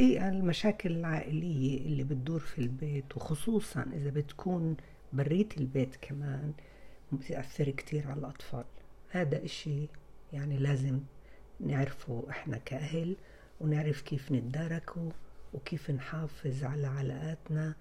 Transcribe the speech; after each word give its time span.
الحقيقة 0.00 0.28
المشاكل 0.28 0.90
العائلية 0.96 1.78
اللي 1.86 2.04
بتدور 2.04 2.40
في 2.40 2.58
البيت 2.58 3.16
وخصوصا 3.16 3.86
إذا 3.92 4.10
بتكون 4.10 4.76
بريت 5.12 5.58
البيت 5.58 5.96
كمان 6.02 6.52
بتأثر 7.12 7.70
كتير 7.70 8.08
على 8.08 8.18
الأطفال. 8.20 8.64
هذا 9.10 9.44
إشي 9.44 9.88
يعني 10.32 10.58
لازم 10.58 11.00
نعرفه 11.60 12.26
إحنا 12.30 12.58
كأهل 12.58 13.16
ونعرف 13.60 14.02
كيف 14.02 14.32
نتداركه 14.32 15.12
وكيف 15.54 15.90
نحافظ 15.90 16.64
على 16.64 16.86
علاقاتنا 16.86 17.74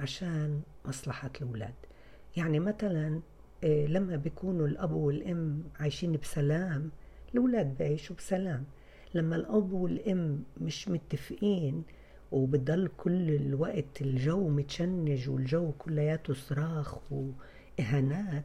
عشان 0.00 0.60
مصلحة 0.84 1.30
الأولاد. 1.40 1.74
يعني 2.36 2.60
مثلا 2.60 3.20
إيه، 3.64 3.86
لما 3.86 4.16
بيكونوا 4.16 4.66
الأب 4.66 4.92
والأم 4.92 5.64
عايشين 5.80 6.12
بسلام 6.12 6.90
الأولاد 7.34 7.76
بيعيشوا 7.78 8.16
بسلام. 8.16 8.64
لما 9.14 9.36
الأب 9.36 9.72
والأم 9.72 10.42
مش 10.60 10.88
متفقين 10.88 11.82
وبضل 12.32 12.88
كل 12.96 13.30
الوقت 13.30 14.02
الجو 14.02 14.48
متشنج 14.48 15.28
والجو 15.30 15.72
كلياته 15.72 16.34
صراخ 16.34 17.12
وإهانات 17.12 18.44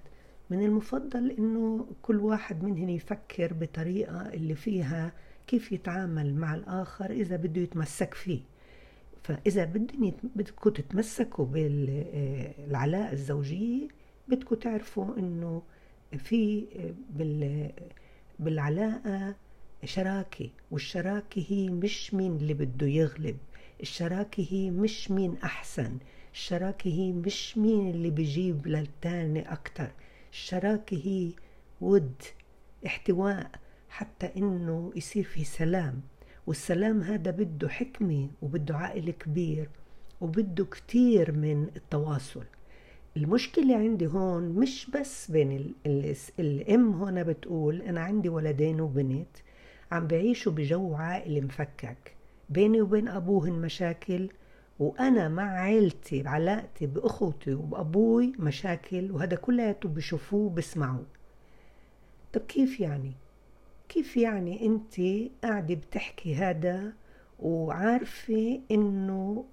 من 0.50 0.64
المفضل 0.66 1.32
إنه 1.32 1.88
كل 2.02 2.20
واحد 2.20 2.64
منهم 2.64 2.90
يفكر 2.90 3.54
بطريقة 3.54 4.34
اللي 4.34 4.56
فيها 4.56 5.12
كيف 5.48 5.72
يتعامل 5.72 6.36
مع 6.36 6.56
الآخر 6.56 7.12
إذا 7.12 7.36
بده 7.36 7.62
يتمسك 7.62 8.14
فيه. 8.14 8.40
فإذا 9.24 9.66
بدهم 9.66 10.14
بدكم 10.36 10.70
تتمسكوا 10.70 11.46
بالعلاقة 11.46 13.12
الزوجية 13.12 13.88
بدكم 14.28 14.56
تعرفوا 14.56 15.18
إنه 15.18 15.62
في 16.18 16.66
بال 17.10 17.70
بالعلاقة 18.40 19.36
شراكة 19.86 20.50
والشراكة 20.72 21.46
هي 21.50 21.70
مش 21.70 22.14
مين 22.14 22.36
اللي 22.36 22.54
بده 22.54 22.88
يغلب 22.88 23.38
الشراكة 23.82 24.48
هي 24.50 24.70
مش 24.72 25.12
مين 25.12 25.38
أحسن 25.44 25.98
الشراكة 26.34 26.88
هي 26.90 27.12
مش 27.12 27.58
مين 27.58 27.90
اللي 27.90 28.10
بيجيب 28.10 28.68
للتاني 28.68 29.54
أكتر 29.54 29.88
الشراكة 30.32 31.02
هي 31.06 31.32
ود 31.82 32.14
احتواء 32.86 33.52
حتى 33.90 34.30
إنه 34.38 34.92
يصير 34.96 35.24
في 35.24 35.44
سلام 35.44 36.02
والسلام 36.48 37.02
هذا 37.02 37.32
بده 37.32 37.70
حكمة 37.70 38.30
وبده 38.42 38.78
عقل 38.78 39.12
كبير 39.12 39.70
وبده 40.22 40.66
كتير 40.66 41.32
من 41.32 41.68
التواصل. 41.76 42.44
المشكلة 43.18 43.76
عندي 43.76 44.08
هون 44.08 44.44
مش 44.44 44.90
بس 44.90 45.32
بين 45.32 45.52
ال 45.52 45.74
ال 45.86 46.16
الأم 46.40 47.04
هنا 47.04 47.24
بتقول 47.24 47.82
أنا 47.82 48.02
عندي 48.02 48.30
ولدين 48.30 48.82
وبنت 48.82 49.28
عم 49.92 50.08
بعيشوا 50.08 50.52
بجو 50.52 50.96
عائلي 50.96 51.42
مفكك. 51.42 52.16
بيني 52.50 52.82
وبين 52.82 53.08
أبوهن 53.08 53.54
مشاكل 53.54 54.30
وأنا 54.80 55.28
مع 55.30 55.60
عيلتي 55.60 56.28
علاقتي 56.28 56.86
بأخوتي 56.88 57.54
وبأبوي 57.54 58.34
مشاكل 58.40 59.12
وهذا 59.12 59.36
كلياته 59.36 59.90
بشوفوه 59.90 60.50
بسمعوه 60.50 61.06
طب 62.34 62.42
كيف 62.42 62.80
يعني؟ 62.80 63.14
كيف 63.90 64.18
يعني 64.18 64.66
أنت 64.66 64.94
قاعدة 65.44 65.76
بتحكي 65.76 66.36
هذا 66.36 66.94
وعارفة 67.40 68.62
إنه 68.72 69.46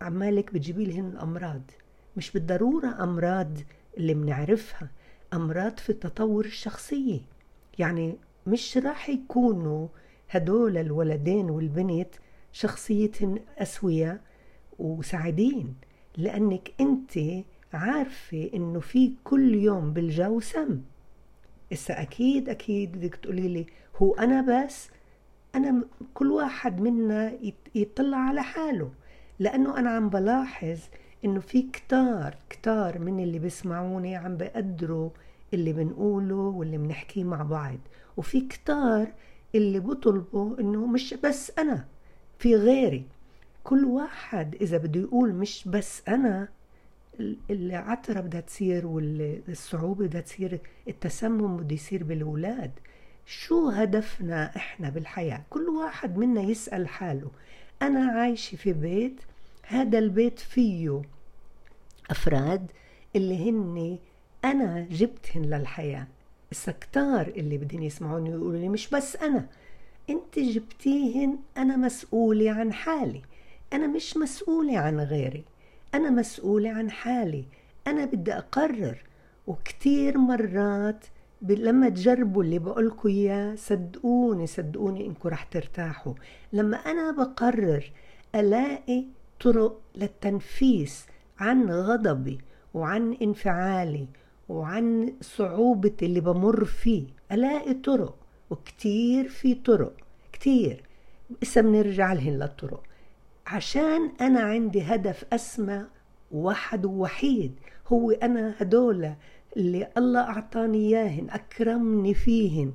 عمالك 0.00 0.54
بتجيبي 0.54 0.84
لهن 0.84 1.16
أمراض 1.16 1.62
مش 2.16 2.30
بالضرورة 2.32 3.02
أمراض 3.02 3.58
اللي 3.98 4.14
بنعرفها 4.14 4.90
أمراض 5.32 5.78
في 5.78 5.90
التطور 5.90 6.44
الشخصية. 6.44 7.20
يعني 7.78 8.16
مش 8.50 8.76
راح 8.76 9.08
يكونوا 9.10 9.88
هدول 10.30 10.78
الولدين 10.78 11.50
والبنت 11.50 12.08
شخصيتهم 12.52 13.38
أسوية 13.58 14.20
وسعيدين 14.78 15.74
لأنك 16.16 16.72
أنت 16.80 17.18
عارفة 17.72 18.50
إنه 18.54 18.80
في 18.80 19.12
كل 19.24 19.54
يوم 19.54 19.92
بالجو 19.92 20.40
سم. 20.40 20.80
إسا 21.72 22.02
أكيد 22.02 22.48
أكيد 22.48 22.92
بدك 22.92 23.14
تقولي 23.14 23.48
لي 23.48 23.66
هو 23.96 24.14
أنا 24.14 24.64
بس 24.64 24.88
أنا 25.54 25.84
كل 26.14 26.32
واحد 26.32 26.80
منا 26.80 27.32
يطلع 27.74 28.16
على 28.18 28.42
حاله. 28.42 28.90
لأنه 29.38 29.78
أنا 29.78 29.90
عم 29.90 30.08
بلاحظ 30.08 30.78
إنه 31.24 31.40
في 31.40 31.62
كتار 31.62 32.34
كتار 32.50 32.98
من 32.98 33.20
اللي 33.20 33.38
بيسمعوني 33.38 34.16
عم 34.16 34.36
بقدروا 34.36 35.10
اللي 35.54 35.72
بنقوله 35.72 36.34
واللي 36.34 36.78
بنحكيه 36.78 37.24
مع 37.24 37.42
بعض. 37.42 37.78
وفي 38.16 38.40
كتار 38.40 39.12
اللي 39.54 39.80
بطلبوا 39.80 40.60
إنه 40.60 40.86
مش 40.86 41.14
بس 41.14 41.52
أنا 41.58 41.84
في 42.38 42.56
غيري. 42.56 43.04
كل 43.64 43.84
واحد 43.84 44.54
إذا 44.54 44.76
بده 44.76 45.00
يقول 45.00 45.32
مش 45.32 45.68
بس 45.68 46.02
أنا 46.08 46.48
العترة 47.50 48.20
بدها 48.20 48.40
تصير 48.40 48.86
والصعوبة 48.86 50.06
بدها 50.06 50.20
تصير 50.20 50.60
التسمم 50.88 51.56
بده 51.56 51.74
يصير 51.74 52.04
بالأولاد. 52.04 52.70
شو 53.26 53.68
هدفنا 53.68 54.56
إحنا 54.56 54.90
بالحياة؟ 54.90 55.42
كل 55.50 55.68
واحد 55.68 56.16
منا 56.18 56.40
يسأل 56.40 56.88
حاله. 56.88 57.30
أنا 57.82 58.12
عايشة 58.12 58.56
في 58.56 58.72
بيت 58.72 59.20
هذا 59.66 59.98
البيت 59.98 60.38
فيه 60.38 61.02
أفراد 62.10 62.70
اللي 63.16 63.50
هن 63.50 63.98
أنا 64.44 64.80
جبتهن 64.90 65.42
للحياة. 65.42 66.06
السكتار 66.50 67.26
اللي 67.26 67.58
بدهم 67.58 67.82
يسمعوني 67.82 68.30
يقولوا 68.30 68.60
لي 68.60 68.68
مش 68.68 68.90
بس 68.90 69.16
أنا. 69.16 69.46
أنت 70.10 70.38
جبتيهن 70.38 71.38
أنا 71.56 71.76
مسؤولة 71.76 72.50
عن 72.50 72.72
حالي. 72.72 73.22
أنا 73.72 73.86
مش 73.86 74.16
مسؤولة 74.16 74.78
عن 74.78 75.00
غيري. 75.00 75.44
أنا 75.94 76.10
مسؤولة 76.10 76.70
عن 76.70 76.90
حالي. 76.90 77.44
أنا 77.86 78.04
بدي 78.04 78.32
أقرر. 78.32 79.02
وكتير 79.46 80.18
مرات 80.18 81.04
لما 81.42 81.88
تجربوا 81.88 82.42
اللي 82.42 82.58
بقولكوا 82.58 83.10
إياه 83.10 83.54
صدقوني 83.54 84.46
صدقوني 84.46 85.06
إنكم 85.06 85.28
رح 85.28 85.42
ترتاحوا. 85.44 86.14
لما 86.52 86.76
أنا 86.76 87.10
بقرر 87.10 87.90
ألاقي 88.34 89.04
طرق 89.40 89.80
للتنفيس 89.96 91.06
عن 91.38 91.70
غضبي 91.70 92.38
وعن 92.74 93.16
انفعالي 93.22 94.06
وعن 94.50 95.12
صعوبة 95.20 95.92
اللي 96.02 96.20
بمر 96.20 96.64
فيه. 96.64 97.04
ألاقي 97.32 97.74
طرق 97.74 98.16
وكتير 98.50 99.28
في 99.28 99.54
طرق 99.54 99.92
كتير. 100.32 100.82
إسا 101.42 101.60
بنرجع 101.60 102.12
لهن 102.12 102.38
للطرق. 102.38 102.82
عشان 103.46 104.10
أنا 104.20 104.40
عندي 104.40 104.82
هدف 104.82 105.24
أسمى 105.32 105.86
واحد 106.32 106.84
ووحيد 106.84 107.52
هو 107.88 108.10
أنا 108.10 108.54
هدول 108.58 109.12
اللي 109.56 109.88
الله 109.96 110.20
أعطاني 110.20 110.78
إياهن 110.78 111.30
أكرمني 111.30 112.14
فيهن 112.14 112.72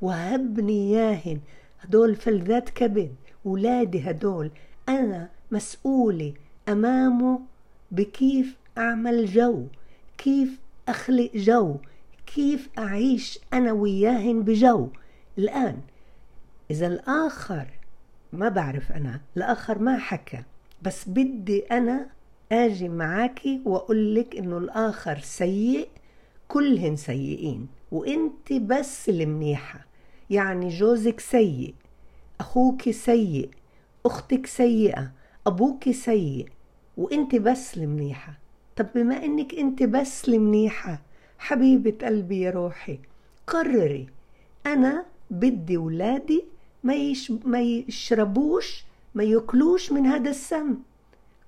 وهبني 0.00 0.96
إياهن. 0.96 1.40
هدول 1.80 2.14
فلذات 2.16 2.70
كبد. 2.70 3.14
ولادي 3.44 4.10
هدول 4.10 4.50
أنا 4.88 5.30
مسؤولة 5.50 6.34
أمامه 6.68 7.40
بكيف 7.90 8.56
أعمل 8.78 9.26
جو 9.26 9.66
كيف 10.18 10.58
أخلق 10.88 11.30
جو. 11.34 11.76
كيف 12.34 12.68
أعيش 12.78 13.38
أنا 13.52 13.72
وياهن 13.72 14.42
بجو؟ 14.42 14.88
الآن. 15.38 15.80
إذا 16.70 16.86
الآخر 16.86 17.66
ما 18.32 18.48
بعرف 18.48 18.92
أنا 18.92 19.20
الآخر 19.36 19.78
ما 19.78 19.98
حكى 19.98 20.42
بس 20.82 21.08
بدي 21.08 21.60
أنا 21.60 22.08
أجي 22.52 22.88
معاكي 22.88 23.60
وأقول 23.64 24.14
لك 24.14 24.36
إنه 24.36 24.58
الآخر 24.58 25.18
سيء 25.18 25.88
كلهن 26.48 26.96
سيئين 26.96 27.68
وإنت 27.92 28.52
بس 28.52 29.08
المنيحة. 29.08 29.86
يعني 30.30 30.68
جوزك 30.68 31.20
سيء 31.20 31.74
أخوك 32.40 32.90
سيء 32.90 33.50
أختك 34.06 34.46
سيئة 34.46 35.12
أبوك 35.46 35.90
سيء 35.90 36.48
وإنت 36.96 37.34
بس 37.34 37.76
المنيحة. 37.76 38.38
طب 38.78 38.86
بما 38.94 39.24
إنك 39.24 39.54
إنت 39.54 39.82
بس 39.82 40.28
المنيحة 40.28 41.02
حبيبة 41.38 42.06
قلبي 42.06 42.40
يا 42.40 42.50
روحي 42.50 42.98
قرري. 43.46 44.06
أنا 44.66 45.04
بدي 45.30 45.76
ولادي 45.76 46.44
ما, 46.84 46.94
يش... 46.94 47.30
ما 47.30 47.60
يشربوش 47.60 48.84
ما 49.14 49.24
يأكلوش 49.24 49.92
من 49.92 50.06
هذا 50.06 50.30
السم. 50.30 50.74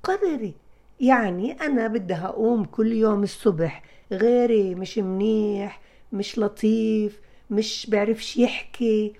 قرري. 0.03 0.55
يعني 1.01 1.53
أنا 1.53 1.87
بدها 1.87 2.27
أقوم 2.27 2.65
كل 2.65 2.93
يوم 2.93 3.23
الصبح 3.23 3.83
غيري 4.13 4.75
مش 4.75 4.99
منيح 4.99 5.81
مش 6.13 6.39
لطيف 6.39 7.21
مش 7.51 7.87
بعرفش 7.91 8.37
يحكي 8.37 9.13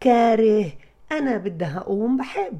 كاره. 0.00 0.72
أنا 1.12 1.36
بدها 1.36 1.78
أقوم 1.78 2.16
بحب. 2.16 2.58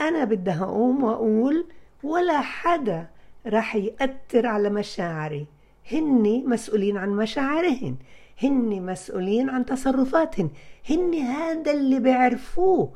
أنا 0.00 0.24
بدها 0.24 0.64
أقوم 0.64 1.04
وأقول 1.04 1.66
ولا 2.02 2.40
حدا 2.40 3.06
رح 3.46 3.76
يأثر 3.76 4.46
على 4.46 4.70
مشاعري. 4.70 5.46
هني 5.92 6.44
مسؤولين 6.46 6.96
عن 6.96 7.10
مشاعرهن 7.10 7.96
هن 8.42 8.82
مسؤولين 8.82 9.50
عن 9.50 9.64
تصرفاتهن 9.64 10.50
هن 10.90 11.14
هذا 11.14 11.72
اللي 11.72 12.00
بيعرفوه. 12.00 12.92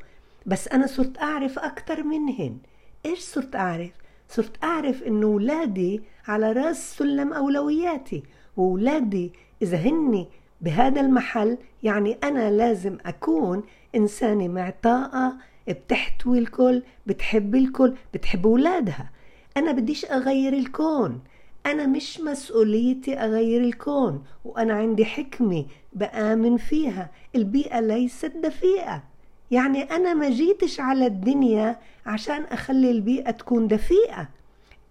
بس 0.46 0.68
أنا 0.68 0.86
صرت 0.86 1.18
أعرف 1.18 1.58
أكتر 1.58 2.02
منهن. 2.02 2.58
إيش 3.06 3.18
صرت 3.18 3.56
أعرف؟ 3.56 3.90
صرت 4.28 4.64
أعرف 4.64 5.02
إنه 5.02 5.26
ولادي 5.26 6.00
على 6.28 6.52
رأس 6.52 6.96
سلم 6.96 7.32
أولوياتي. 7.32 8.22
وولادي 8.56 9.32
إذا 9.62 9.76
هني 9.76 10.28
بهذا 10.60 11.00
المحل 11.00 11.58
يعني 11.82 12.18
أنا 12.24 12.50
لازم 12.50 12.98
أكون 13.06 13.62
إنسانة 13.94 14.48
معطاءة 14.48 15.36
بتحتوي 15.68 16.38
الكل 16.38 16.82
بتحب 17.06 17.54
الكل 17.54 17.94
بتحب 18.14 18.46
أولادها. 18.46 19.10
أنا 19.56 19.72
بديش 19.72 20.04
أغير 20.04 20.52
الكون. 20.52 21.20
أنا 21.66 21.86
مش 21.86 22.20
مسؤوليتي 22.20 23.14
أغير 23.18 23.60
الكون 23.60 24.24
وأنا 24.44 24.74
عندي 24.74 25.04
حكمة 25.04 25.64
بآمن 25.92 26.56
فيها. 26.56 27.10
البيئة 27.34 27.80
ليست 27.80 28.32
دفيئة. 28.42 29.02
يعني 29.50 29.82
أنا 29.82 30.14
ما 30.14 30.30
جيتش 30.30 30.80
على 30.80 31.06
الدنيا 31.06 31.78
عشان 32.06 32.42
أخلي 32.42 32.90
البيئة 32.90 33.30
تكون 33.30 33.68
دفيئة. 33.68 34.28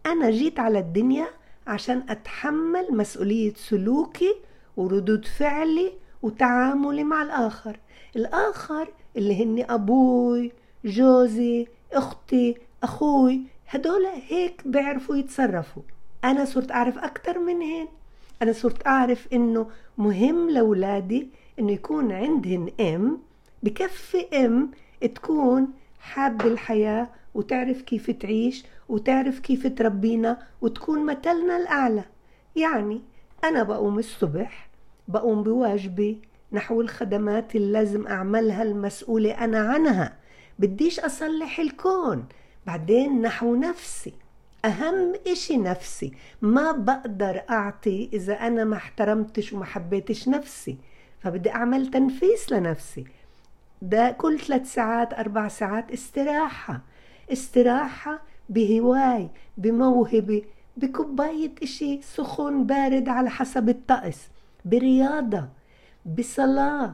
أنا 0.06 0.30
جيت 0.30 0.60
على 0.60 0.80
الدنيا 0.80 1.28
عشان 1.68 2.04
أتحمل 2.10 2.88
مسؤولية 2.92 3.54
سلوكي 3.56 4.36
وردود 4.78 5.26
فعلي 5.26 5.92
وتعاملي 6.22 7.04
مع 7.04 7.22
الآخر. 7.22 7.80
الآخر 8.16 8.88
اللي 9.18 9.44
هن 9.44 9.66
أبوي 9.70 10.52
جوزي 10.86 11.68
أختي 11.94 12.58
أخوي 12.84 13.42
هدول 13.74 14.06
هيك 14.28 14.62
بيعرفوا 14.66 15.16
يتصرفوا. 15.16 15.84
أنا 16.24 16.46
صرت 16.46 16.72
أعرف 16.72 16.98
أكتر 16.98 17.40
منهن 17.40 17.88
أنا 18.42 18.54
صرت 18.54 18.88
أعرف 18.88 19.28
إنه 19.34 19.68
مهم 19.98 20.50
لأولادي 20.50 21.28
إنه 21.60 21.72
يكون 21.72 22.12
عندهن 22.12 22.70
أم 22.80 23.20
بكفي 23.64 24.46
أم 24.46 24.72
تكون 25.16 25.68
حابة 26.00 26.46
الحياة 26.46 27.10
وتعرف 27.34 27.82
كيف 27.82 28.12
تعيش 28.12 28.66
وتعرف 28.90 29.40
كيف 29.40 29.68
تربينا 29.68 30.38
وتكون 30.62 31.06
مثلنا 31.06 31.58
الأعلى. 31.58 32.04
يعني 32.56 33.02
أنا 33.44 33.64
بقوم 33.64 34.00
الصبح 34.00 34.70
بقوم 35.08 35.44
بواجبي 35.44 36.22
نحو 36.52 36.82
الخدمات 36.82 37.56
اللي 37.56 37.72
لازم 37.72 38.08
أعملها 38.08 38.64
المسؤولة 38.64 39.32
أنا 39.32 39.60
عنها. 39.60 40.14
بديش 40.60 41.00
أصلح 41.00 41.60
الكون. 41.60 42.26
بعدين 42.68 43.22
نحو 43.22 43.56
نفسي. 43.56 44.14
أهم 44.66 45.14
إشي 45.28 45.58
نفسي. 45.58 46.12
ما 46.42 46.72
بقدر 46.72 47.42
أعطي 47.50 48.10
إذا 48.14 48.34
أنا 48.34 48.64
ما 48.64 48.76
احترمتش 48.76 49.54
وما 49.54 49.66
حبيتش 49.66 50.28
نفسي. 50.28 50.78
فبدي 51.20 51.52
أعمل 51.52 51.92
تنفيس 51.92 52.52
لنفسي. 52.52 53.06
ده 53.82 54.12
كل 54.12 54.40
ثلاث 54.40 54.74
ساعات 54.74 55.14
أربع 55.14 55.48
ساعات 55.48 55.92
استراحة. 55.92 56.82
استراحة 57.32 58.22
بهواي 58.50 59.30
بموهبة 59.58 60.42
بكوباية 60.78 61.52
إشي 61.64 62.02
سخن 62.02 62.66
بارد 62.66 63.10
على 63.10 63.30
حسب 63.30 63.70
الطقس. 63.70 64.28
برياضة 64.66 65.48
بصلاة 66.06 66.94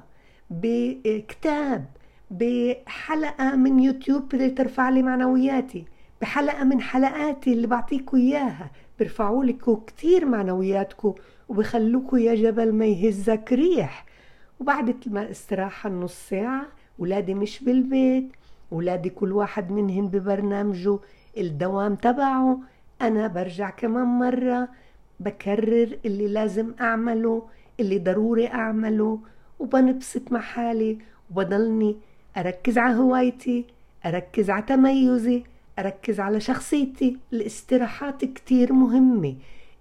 بكتاب 0.49 1.85
بحلقة 2.31 3.55
من 3.55 3.79
يوتيوب 3.79 4.29
ترفع 4.55 4.89
لي 4.89 5.01
معنوياتي 5.03 5.85
بحلقة 6.21 6.63
من 6.63 6.81
حلقاتي 6.81 7.53
اللي 7.53 7.67
بعطيكوا 7.67 8.19
إياها 8.19 8.71
بيرفعوا 8.99 9.43
لكم 9.45 9.75
كتير 9.75 10.25
معنوياتكم 10.25 11.13
وبخلوكوا 11.49 12.19
يا 12.19 12.35
جبل 12.35 12.73
ما 12.73 12.85
يهزك 12.85 13.53
ريح. 13.53 14.05
وبعد 14.59 14.95
الاستراحة 15.07 15.89
النص 15.89 16.29
ساعة 16.29 16.65
ولادي 16.99 17.33
مش 17.33 17.63
بالبيت 17.63 18.31
ولادي 18.71 19.09
كل 19.09 19.31
واحد 19.31 19.71
منهن 19.71 20.07
ببرنامجه 20.07 20.99
الدوام 21.37 21.95
تبعه 21.95 22.59
أنا 23.01 23.27
برجع 23.27 23.69
كمان 23.69 24.05
مرة 24.07 24.69
بكرر 25.19 25.97
اللي 26.05 26.27
لازم 26.27 26.73
أعمله 26.81 27.47
اللي 27.79 27.99
ضروري 27.99 28.47
أعمله 28.47 29.19
وبنبسط 29.59 30.31
مع 30.31 30.39
حالي 30.39 30.97
وبضلني 31.31 31.97
أركز 32.37 32.77
على 32.77 32.95
هوايتي 32.95 33.65
أركز 34.05 34.49
على 34.49 34.61
تميزي 34.61 35.43
أركز 35.79 36.19
على 36.19 36.39
شخصيتي. 36.39 37.17
الاستراحات 37.33 38.25
كتير 38.25 38.73
مهمة. 38.73 39.35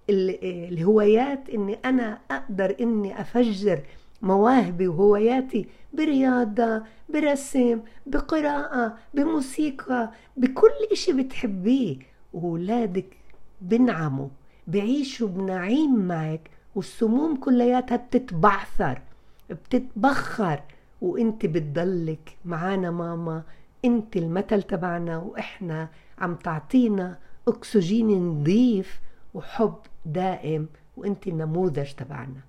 الهوايات 0.09 1.49
إني 1.49 1.77
أنا 1.85 2.19
أقدر 2.31 2.75
إني 2.81 3.21
أفجر 3.21 3.81
مواهبي 4.21 4.87
وهواياتي 4.87 5.65
برياضة 5.93 6.83
برسم 7.09 7.79
بقراءة 8.05 8.97
بموسيقى 9.13 10.11
بكل 10.37 10.71
إشي 10.91 11.13
بتحبيه. 11.13 11.97
وولادك 12.33 13.17
بنعموا 13.61 14.27
بعيشوا 14.67 15.27
بنعيم 15.27 15.95
معك 15.95 16.49
والسموم 16.75 17.35
كلياتها 17.35 17.95
بتتبعثر 17.95 19.01
بتتبخر. 19.49 20.61
وانت 21.01 21.45
بتضلك 21.45 22.37
معانا 22.45 22.91
ماما 22.91 23.43
انت 23.85 24.17
المثل 24.17 24.61
تبعنا 24.63 25.17
وإحنا 25.17 25.89
عم 26.19 26.35
تعطينا 26.35 27.17
أكسجين 27.47 28.27
نظيف 28.27 28.99
وحب 29.33 29.75
دائم 30.05 30.67
وانت 30.97 31.27
النموذج 31.27 31.91
تبعنا. 31.91 32.41